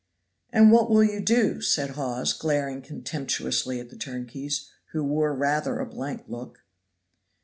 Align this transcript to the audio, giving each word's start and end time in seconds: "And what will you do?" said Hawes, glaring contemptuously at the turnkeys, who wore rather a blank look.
"And 0.51 0.71
what 0.71 0.89
will 0.89 1.03
you 1.03 1.19
do?" 1.19 1.61
said 1.61 1.91
Hawes, 1.91 2.33
glaring 2.33 2.81
contemptuously 2.81 3.79
at 3.79 3.91
the 3.91 3.95
turnkeys, 3.95 4.67
who 4.93 5.03
wore 5.03 5.35
rather 5.35 5.77
a 5.77 5.85
blank 5.85 6.23
look. 6.27 6.63